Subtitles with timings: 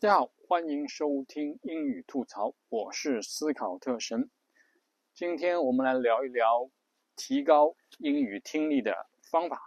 [0.00, 4.30] 大家好，欢迎收听英语吐槽，我是思考特神。
[5.12, 6.70] 今天我们来聊一聊
[7.16, 9.60] 提高英语听力的方法。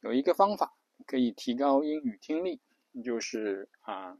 [0.00, 0.74] 有一个方法
[1.06, 2.60] 可以提高英语听力，
[3.04, 4.18] 就是啊，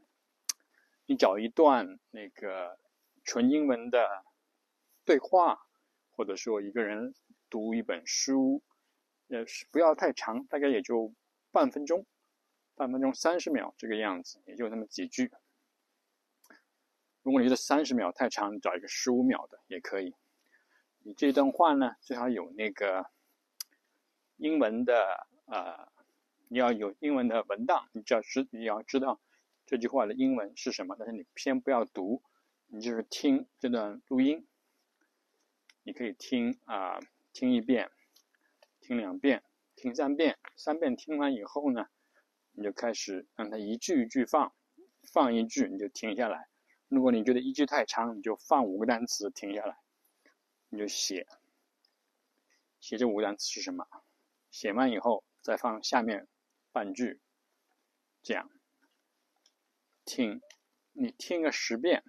[1.07, 2.79] 你找一段那个
[3.25, 4.23] 纯英文的
[5.03, 5.59] 对话，
[6.11, 7.13] 或者说一个人
[7.49, 8.63] 读一本书，
[9.27, 11.13] 呃，不要太长，大概也就
[11.51, 12.05] 半分钟。
[12.75, 15.31] 半分钟三十秒这个样子，也就那么几句。
[17.21, 20.15] 如果你觉得三十秒太长，找一个十五秒的也可以。
[21.03, 23.09] 你这段话呢，最好有那个
[24.37, 25.91] 英文的呃，
[26.47, 29.19] 你要有英文的文档，你只要知你要知道
[29.65, 32.23] 这句话的英文是什么，但是你先不要读，
[32.67, 34.47] 你就是听这段录音。
[35.83, 36.99] 你可以听啊，
[37.33, 37.89] 听一遍，
[38.79, 39.43] 听两遍，
[39.75, 41.87] 听三遍，三遍听完以后呢。
[42.51, 44.53] 你就开始让它一句一句放，
[45.11, 46.47] 放一句你就停下来。
[46.87, 49.77] 如果你觉得一句太长，你就放五个单词停下来，
[50.69, 51.27] 你就写，
[52.79, 53.85] 写这五个单词是什么？
[54.49, 56.27] 写完以后再放下面
[56.71, 57.21] 半句，
[58.21, 58.49] 这样
[60.03, 60.41] 听，
[60.91, 62.03] 你听个十遍，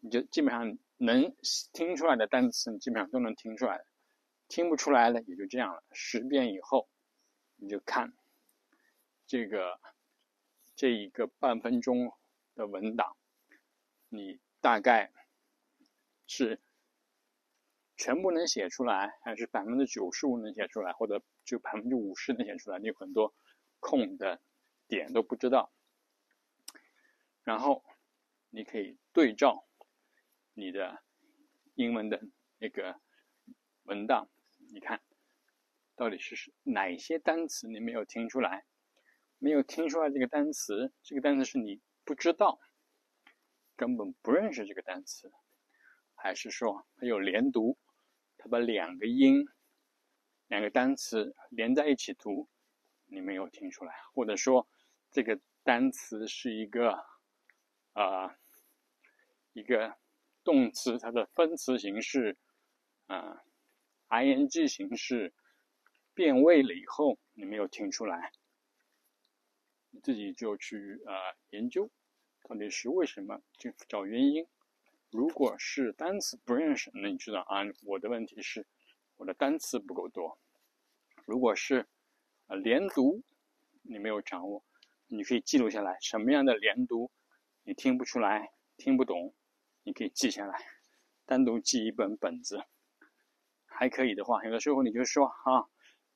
[0.00, 1.34] 你就基本上能
[1.72, 3.84] 听出来的单词，你基本上都能听出来。
[4.48, 5.82] 听不出来的也就这样了。
[5.92, 6.86] 十遍以后，
[7.56, 8.12] 你就看。
[9.32, 9.80] 这个
[10.76, 12.12] 这一个半分钟
[12.54, 13.16] 的文档，
[14.10, 15.10] 你大概
[16.26, 16.60] 是
[17.96, 22.78] 全部能写出来，还是百分之九十五能写出来，或者就百分之五十能写出来？
[22.78, 23.34] 你有很多
[23.80, 24.42] 空的
[24.86, 25.72] 点都不知道。
[27.42, 27.82] 然后
[28.50, 29.66] 你可以对照
[30.52, 31.02] 你的
[31.72, 32.20] 英文的
[32.58, 33.00] 那个
[33.84, 34.28] 文档，
[34.70, 35.00] 你看
[35.96, 38.66] 到底是哪些单词你没有听出来？
[39.42, 42.60] 没有听出来这个单词，这个单词是你不知道，
[43.74, 45.32] 根本不认识这个单词，
[46.14, 47.76] 还是说它有连读，
[48.38, 49.44] 它把两个音、
[50.46, 52.48] 两个单词连在一起读，
[53.06, 54.68] 你没有听出来，或者说
[55.10, 57.04] 这个单词是一个
[57.94, 58.38] 啊
[59.54, 59.98] 一个
[60.44, 62.38] 动词，它的分词形式
[63.08, 63.42] 啊
[64.08, 65.34] ing 形式
[66.14, 68.30] 变位了以后，你没有听出来。
[69.94, 71.12] 你自己就去啊
[71.50, 71.90] 研究，
[72.48, 74.46] 到底是为什么，就找原因。
[75.10, 78.66] 如果是单词不认识，那你知道啊，我的问题是
[79.18, 80.38] 我的单词不够多。
[81.26, 81.86] 如果是
[82.46, 83.22] 啊连读
[83.82, 84.64] 你没有掌握，
[85.08, 87.10] 你可以记录下来什么样的连读
[87.64, 89.34] 你听不出来、听不懂，
[89.82, 90.58] 你可以记下来，
[91.26, 92.64] 单独记一本本子。
[93.66, 95.68] 还可以的话，有的时候你就说啊，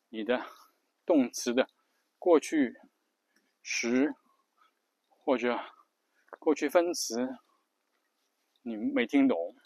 [0.09, 0.43] 你的
[1.05, 1.69] 动词的
[2.19, 2.81] 过去。
[3.69, 4.15] 十
[5.09, 5.59] 或者
[6.39, 7.37] 过去分词，
[8.63, 9.57] 你没听懂，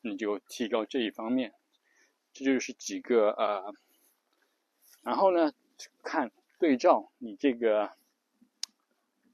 [0.00, 1.52] 你就提高这一方面。
[2.32, 3.74] 这就是几个呃，
[5.02, 5.52] 然后呢，
[6.02, 7.92] 看对照你这个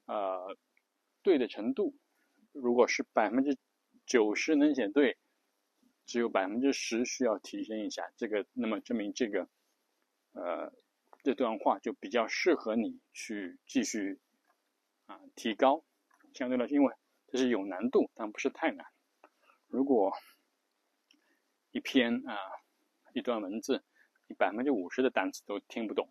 [0.06, 0.56] 呃
[1.22, 1.94] 对的程度。
[2.50, 3.56] 如果是百分之
[4.04, 5.16] 九十能写对，
[6.04, 8.10] 只有百分之十需要提升一下。
[8.16, 9.48] 这个那么证明这个
[10.32, 10.72] 呃。
[11.22, 14.18] 这段话就比较适合你去继续
[15.06, 15.84] 啊提高，
[16.34, 16.92] 相对来说，因为
[17.28, 18.86] 这是有难度，但不是太难。
[19.68, 20.12] 如果
[21.70, 22.36] 一篇啊
[23.12, 23.84] 一段文字，
[24.26, 26.08] 你百分之五十的单词都听不懂，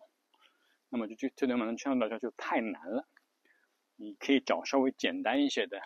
[0.88, 3.06] 那么就就这段文字相对来说就太难了。
[3.96, 5.78] 你可以找稍微简单一些的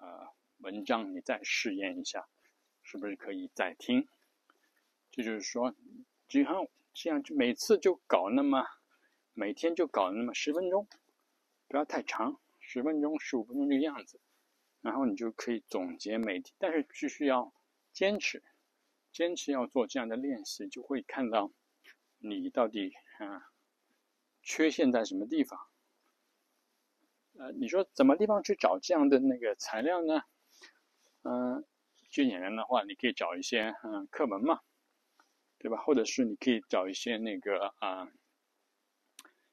[0.00, 2.28] 呃文章，你再试验一下，
[2.82, 4.06] 是不是可以再听？
[5.10, 5.74] 这就是说，
[6.28, 6.68] 就像。
[6.98, 8.64] 这样就每次就搞那么，
[9.34, 10.88] 每天就搞那么十分钟，
[11.68, 14.18] 不要太长，十分钟、十五分钟这个样子，
[14.80, 16.54] 然后你就可以总结每天。
[16.56, 17.52] 但是必须要
[17.92, 18.42] 坚持，
[19.12, 21.52] 坚持要做这样的练习，就会看到
[22.16, 23.52] 你到底啊
[24.42, 25.60] 缺陷在什么地方。
[27.34, 30.22] 呃，你说怎么地方去找这样的那个材料呢？
[31.24, 31.62] 嗯，
[32.08, 34.60] 最简单的话，你可以找一些嗯课文嘛。
[35.58, 35.82] 对吧？
[35.82, 38.08] 或者是你可以找一些那个啊，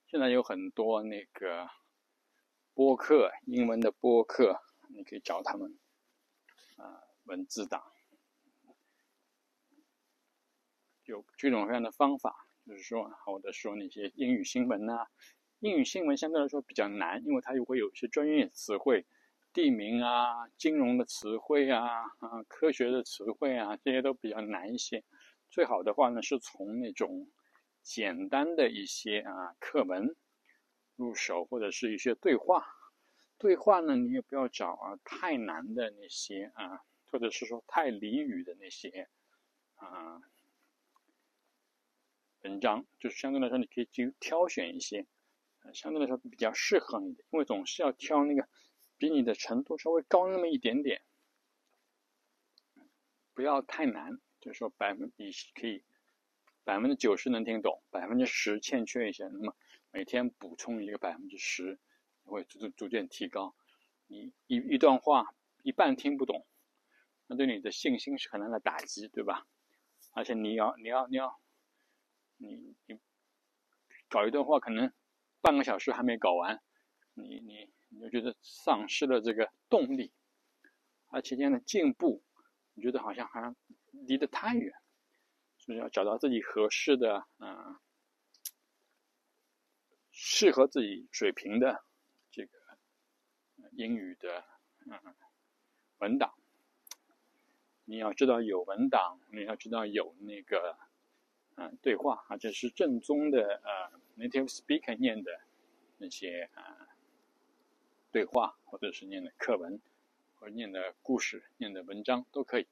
[0.08, 1.68] 现在有很多那个
[2.74, 5.80] 播客，英文的播客，你可以找他们
[6.78, 7.82] 啊，文字档，
[11.06, 15.08] 有各种各样的方法，就是说，或者说那些英语新闻呐，
[15.60, 19.08] 英语新闻相对来说比较难，因为它又会有一些专业词汇，
[19.52, 25.04] 地名啊、金融的词汇啊、啊科学的词汇啊，这些都比较难一些。
[25.54, 27.30] 最好的话呢，是从那种
[27.84, 30.16] 简单的一些啊课文
[30.96, 32.66] 入手，或者是一些对话，
[33.38, 39.08] 对话呢，你也不要找啊太难的那些啊，或者是说太俚语的那些
[39.76, 40.24] 啊
[42.42, 45.06] 文章，就是相对来说，你可以去挑选一些，
[45.72, 48.50] 相对来说比较适合你的，因为总是要挑那个
[48.98, 51.04] 比你的程度稍微高那么一点点，
[53.36, 55.84] 不要太难，就是说百分你可以
[56.66, 59.56] 百分之九十能听懂，百分之十欠缺一些，那么
[59.92, 61.80] 每天补充一个百分之十，
[62.26, 63.56] 会逐逐渐提高。
[64.08, 66.46] 你一一段话一半听不懂，
[67.28, 69.48] 那对你的信心是很大的打击，对吧？
[70.12, 71.40] 而且你要你要你要。
[72.38, 73.00] 你你
[74.10, 74.92] 搞一段话，可能
[75.40, 76.62] 半个小时还没搞完，
[77.14, 80.12] 你你你就觉得丧失了这个动力，
[81.08, 82.22] 而且这样的进步，
[82.74, 83.56] 你觉得好像好像
[84.08, 84.74] 离得太远，
[85.58, 87.80] 所以要找到自己合适的嗯，
[90.12, 91.84] 适合自己水平的
[92.32, 92.58] 这个
[93.72, 94.44] 英语的
[94.86, 95.16] 嗯
[96.00, 96.34] 文档。
[97.86, 100.78] 你要知道有文档，你要知道有那个。
[101.56, 105.40] 嗯，对话啊，这是正宗的呃，native speaker 念的
[106.00, 106.90] 那些啊
[108.12, 109.80] 对话，或者是念的课文，
[110.34, 112.66] 或念的故事、念的文章都可以。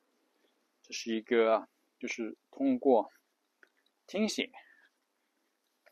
[0.81, 1.67] 这是一个，
[1.97, 3.11] 就是通过
[4.07, 4.51] 听写，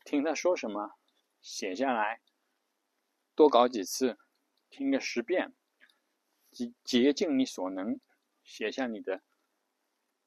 [0.04, 0.96] 听他说什么，
[1.40, 2.20] 写下来，
[3.34, 4.18] 多搞几次，
[4.68, 5.54] 听个十遍，
[6.50, 8.00] 竭竭尽你所能，
[8.42, 9.22] 写下你的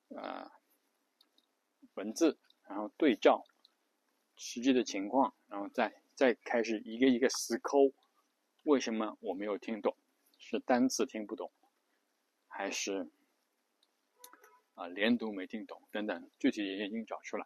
[0.09, 0.51] 呃
[1.93, 2.39] 文字。
[2.65, 3.43] 然后对照
[4.37, 7.93] 实际的情况，然后再再开始一个一个死抠，
[8.63, 9.95] 为什么我没有听懂？
[10.39, 11.51] 是单词听不懂，
[12.47, 13.11] 还是
[14.73, 15.81] 啊连读没听懂？
[15.91, 17.45] 等等，具体原因找出来。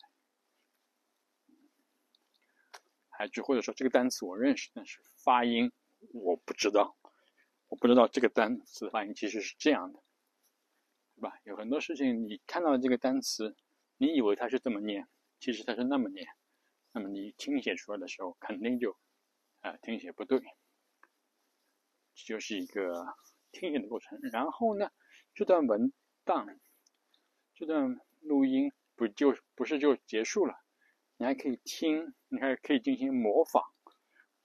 [3.09, 5.71] 还就或者说这个单词我认识，但是发音
[6.13, 6.97] 我不知道，
[7.68, 10.00] 我不知道这个单词发音其实是这样的，
[11.15, 11.39] 对吧？
[11.44, 13.56] 有很多事情你看到这个单词。
[14.00, 15.07] 你以为它是这么念，
[15.39, 16.27] 其实它是那么念，
[16.91, 18.95] 那么你听写出来的时候，肯定就
[19.62, 20.39] 啊听写不对，
[22.13, 23.15] 这就是一个
[23.51, 24.19] 听写的过程。
[24.31, 24.91] 然后呢，
[25.33, 25.91] 这段文
[26.23, 26.45] 档、
[27.59, 30.62] 这段录音不就不是就结束了？
[31.18, 33.63] 你还可以听，你还可以进行模仿，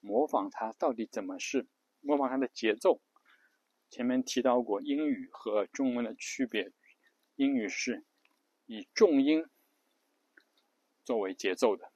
[0.01, 1.67] 模仿它到底怎么是，
[2.01, 3.03] 模仿它的节奏。
[3.91, 6.73] 前面提到过英语和中文的区别，
[7.37, 8.03] 英语是。
[8.65, 9.45] 以重音
[11.05, 11.93] 作为节奏的，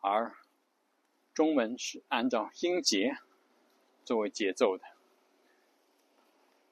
[0.00, 0.36] 而
[1.34, 3.16] 中文是按照音节
[4.04, 4.84] 作为节奏的。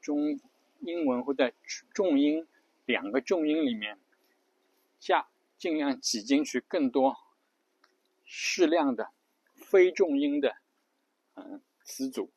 [0.01, 0.39] 中
[0.79, 1.53] 英文会在
[1.93, 2.47] 重音
[2.91, 3.99] 两个重音里面
[4.99, 7.17] 加尽量挤进去更多
[8.25, 9.13] 适量的
[9.55, 10.57] 非重音的
[11.35, 12.33] 嗯词组、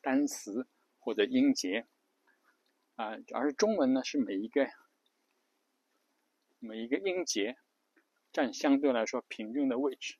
[0.00, 0.66] 单词
[0.98, 1.86] 或者音节
[2.96, 4.68] 啊，而中文呢是每一个。
[6.64, 7.56] 每一个音节
[8.32, 10.14] 占相对来说平均的位置，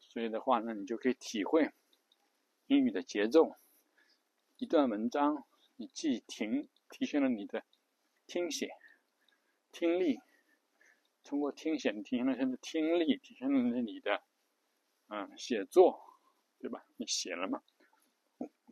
[0.00, 1.70] 所以的话呢，你就可以体会
[2.68, 3.54] 英语的节奏。
[4.56, 5.44] 一段文章，
[5.76, 7.64] 你既停提升了你的
[8.26, 8.70] 听写
[9.72, 10.18] 听力，
[11.24, 14.22] 通过听写提升了你的听力，提升了你的
[15.08, 16.00] 嗯写作，
[16.58, 16.84] 对吧？
[16.96, 17.62] 你写了嘛，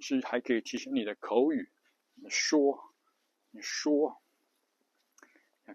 [0.00, 1.70] 是还可以提升你的口语，
[2.14, 2.94] 你说，
[3.50, 4.22] 你说。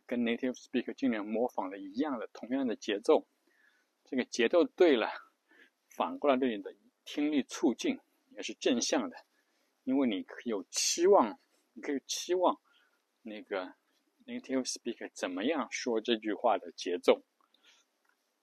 [0.05, 3.27] 跟 native speaker 尽量模仿的一样的，同样的节奏，
[4.05, 5.09] 这个节奏对了，
[5.89, 6.73] 反过来对你的
[7.03, 7.99] 听力促进
[8.29, 9.17] 也是正向的，
[9.83, 11.37] 因为你有期望，
[11.73, 12.61] 你可以期望
[13.21, 13.75] 那个
[14.25, 17.23] native speaker 怎么样说这句话的节奏，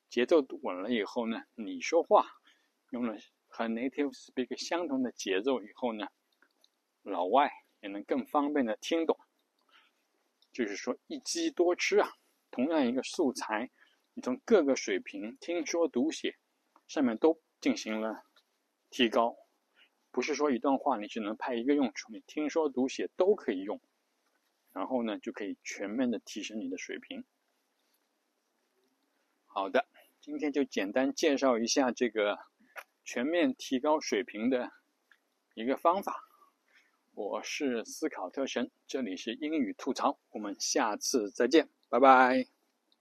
[0.09, 2.27] 节奏稳了以后呢，你说话
[2.91, 3.17] 用了
[3.47, 6.09] 和 native speaker 相同的节奏以后呢，
[7.03, 9.19] 老外也能更方便的听懂。
[10.53, 12.09] 就是说一鸡多吃啊，
[12.51, 13.71] 同样一个素材，
[14.15, 16.37] 你从各个水平听说读写
[16.89, 18.25] 上面都进行了
[18.91, 19.37] 提高，
[20.11, 23.81] 不是说一段话你只能派一个用处，你听说读写都可以用，
[24.79, 27.25] 然后呢就可以全面的提升你的水平。
[29.47, 29.89] 好的，
[30.21, 32.39] 今天就简单介绍一下这个
[33.05, 34.71] 全面提高水平的
[35.55, 36.15] 一个方法。
[37.13, 42.58] 我是思考特神，这里是英语吐槽，我们下次再见，拜拜。